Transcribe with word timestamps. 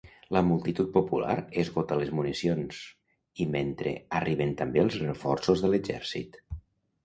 La 0.35 0.41
multitud 0.45 0.87
popular 0.95 1.35
esgota 1.63 1.97
les 1.99 2.13
municions, 2.21 2.81
i 3.45 3.49
mentre, 3.59 3.95
arriben 4.23 4.57
també 4.65 4.85
els 4.89 5.01
reforços 5.07 5.67
de 5.67 5.75
l'exèrcit. 5.75 6.45